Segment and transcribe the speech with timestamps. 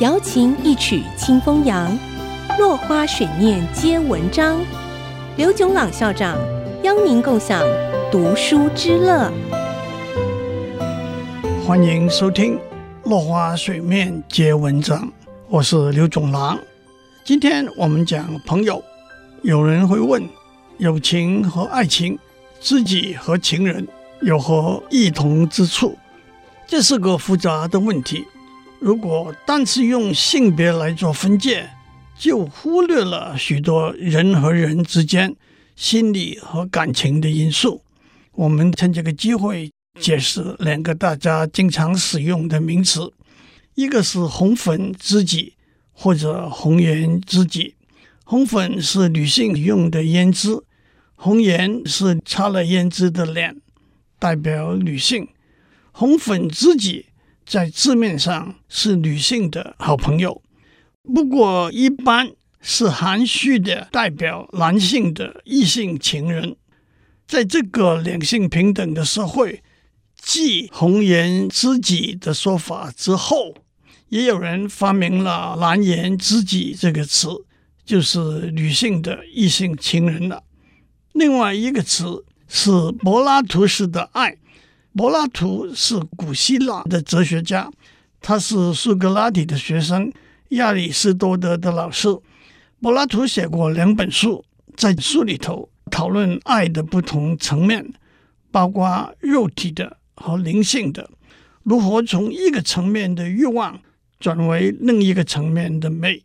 [0.00, 1.96] 瑶琴一曲清风扬，
[2.58, 4.60] 落花水面皆文章。
[5.36, 6.36] 刘炯朗校长
[6.82, 7.62] 邀您共享
[8.10, 9.32] 读书之乐。
[11.64, 12.56] 欢迎收听
[13.04, 15.00] 《落花水面皆文章》，
[15.48, 16.58] 我是刘炯朗。
[17.24, 18.82] 今天我们讲朋友，
[19.42, 20.28] 有人会问：
[20.78, 22.18] 友情和爱情，
[22.60, 23.86] 知己和情人
[24.22, 25.96] 有何异同之处？
[26.66, 28.24] 这是个复杂的问题。
[28.84, 31.70] 如果单是用性别来做分界，
[32.18, 35.34] 就忽略了许多人和人之间
[35.74, 37.80] 心理和感情的因素。
[38.32, 43.10] 我们趁这个机会解释两个大家经常使用的名词，
[43.74, 45.54] 一个是红粉知己
[45.94, 47.76] 或者红颜知己。
[48.24, 50.62] 红粉是女性用的胭脂，
[51.14, 53.56] 红颜是擦了胭脂的脸，
[54.18, 55.26] 代表女性。
[55.90, 57.06] 红粉知己。
[57.46, 60.42] 在字面上是女性的好朋友，
[61.02, 66.56] 不过一般是含蓄的代表男性的异性情人。
[67.26, 69.62] 在这个两性平等的社会，
[70.16, 73.54] 继红颜知己的说法之后，
[74.08, 77.28] 也有人发明了蓝颜知己这个词，
[77.84, 80.42] 就是女性的异性情人了。
[81.12, 84.36] 另外一个词是柏拉图式的爱。
[84.96, 87.68] 柏拉图是古希腊的哲学家，
[88.20, 90.12] 他是苏格拉底的学生，
[90.50, 92.08] 亚里士多德的老师。
[92.80, 94.44] 柏拉图写过两本书，
[94.76, 97.92] 在书里头讨论爱的不同层面，
[98.52, 101.10] 包括肉体的和灵性的，
[101.64, 103.80] 如何从一个层面的欲望
[104.20, 106.22] 转为另一个层面的美。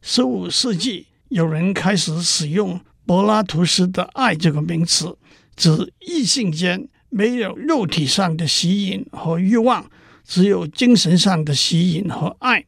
[0.00, 5.14] 十五世纪有人开始使用柏拉图式的爱这个名词，
[5.54, 6.88] 指异性间。
[7.16, 9.90] 没有肉体上的吸引和欲望，
[10.22, 12.62] 只有精神上的吸引和爱。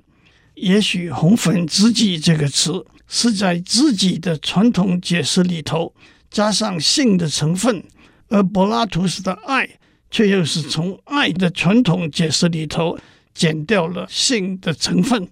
[0.54, 5.94] 也许“红粉知己”这个词是在知己的传统解释里头
[6.30, 7.84] 加上性的成分，
[8.28, 9.68] 而柏拉图式的爱
[10.10, 12.98] 却又是从爱的传统解释里头
[13.34, 15.28] 减掉了性的成分。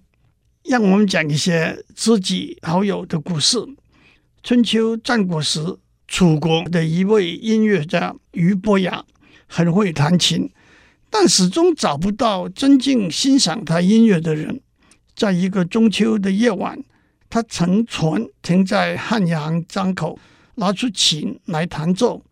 [0.63, 3.57] 让我们讲一些知己好友的故事。
[4.43, 5.79] 春秋战国时。
[6.07, 9.03] 楚国的一位音乐家俞伯牙
[9.45, 10.49] 很会弹琴，
[11.09, 14.61] 但始终找不到真正欣赏他音乐的人。
[15.15, 16.81] 在一个中秋的夜晚，
[17.29, 20.17] 他乘船停在汉阳江口，
[20.55, 22.23] 拿出琴来弹奏，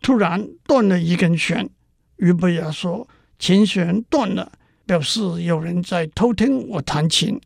[0.00, 1.68] 突然断了一根弦。
[2.16, 3.06] 俞伯牙说
[3.38, 4.52] ：“琴弦断了，
[4.86, 7.40] 表示有人在偷听我弹琴。”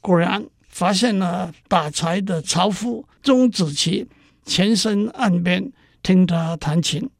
[0.00, 4.06] 果然，发现了打柴的樵夫钟子期。
[4.46, 5.70] 前身岸边
[6.02, 7.10] 听他弹琴，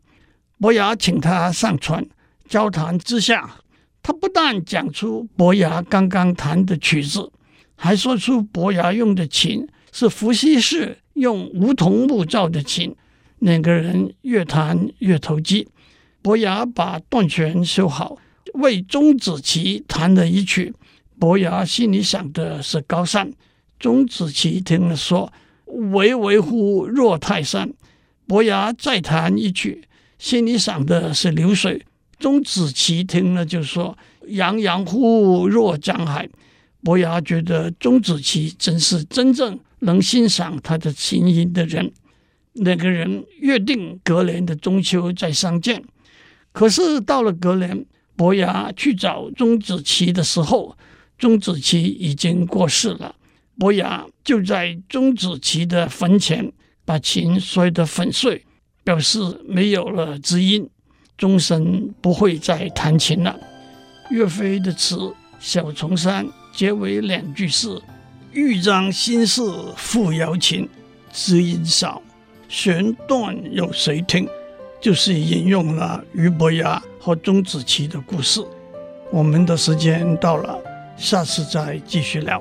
[0.58, 2.06] 伯牙请他上船。
[2.48, 3.56] 交谈之下，
[4.00, 7.32] 他不但讲出伯牙刚刚弹的曲子，
[7.74, 12.94] 还说出伯牙用的琴是伏羲氏用梧桐木造的琴。
[13.40, 15.68] 两个人越弹越投机。
[16.22, 18.16] 伯牙把断弦修好，
[18.54, 20.72] 为钟子期弹了一曲。
[21.18, 23.32] 伯牙心里想的是高山，
[23.80, 25.32] 钟子期听了说。
[25.66, 27.72] 巍巍乎若泰山，
[28.26, 29.84] 伯牙再弹一曲，
[30.18, 31.84] 心里想的是流水。
[32.18, 33.96] 钟子期听了就说
[34.28, 36.28] ：“洋洋乎若江海。”
[36.82, 41.92] 伯牙觉得钟子期真是真正能欣赏他的琴音的人。
[42.52, 45.82] 两个人约定隔年的中秋再相见。
[46.52, 47.84] 可是到了隔年，
[48.14, 50.78] 伯牙去找钟子期的时候，
[51.18, 53.15] 钟子期已经过世了。
[53.58, 56.52] 伯牙就在钟子期的坟前
[56.84, 58.44] 把琴摔得粉碎，
[58.84, 60.68] 表示没有了知音，
[61.16, 63.38] 终身不会再弹琴了。
[64.10, 64.96] 岳飞的词
[65.40, 67.80] 《小重山》结尾两句是
[68.32, 69.42] “豫章心事
[69.76, 70.68] 付瑶琴，
[71.12, 72.00] 知音少，
[72.48, 74.28] 弦断有谁听”，
[74.80, 78.40] 就是引用了俞伯牙和钟子期的故事。
[79.10, 80.58] 我们的时间到了，
[80.96, 82.40] 下次再继续聊。